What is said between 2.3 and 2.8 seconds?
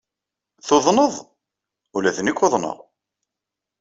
uḍneɣ.